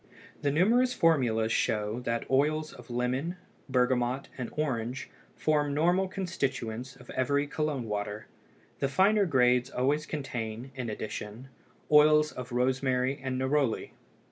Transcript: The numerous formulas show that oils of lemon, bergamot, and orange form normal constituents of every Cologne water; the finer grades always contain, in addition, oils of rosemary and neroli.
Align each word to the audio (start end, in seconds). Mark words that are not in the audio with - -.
The 0.41 0.49
numerous 0.49 0.95
formulas 0.95 1.51
show 1.51 1.99
that 2.05 2.27
oils 2.27 2.73
of 2.73 2.89
lemon, 2.89 3.37
bergamot, 3.69 4.29
and 4.35 4.49
orange 4.57 5.11
form 5.35 5.75
normal 5.75 6.07
constituents 6.07 6.95
of 6.95 7.11
every 7.11 7.45
Cologne 7.45 7.87
water; 7.87 8.25
the 8.79 8.87
finer 8.89 9.27
grades 9.27 9.69
always 9.69 10.07
contain, 10.07 10.71
in 10.73 10.89
addition, 10.89 11.49
oils 11.91 12.31
of 12.31 12.51
rosemary 12.51 13.19
and 13.23 13.37
neroli. 13.39 13.91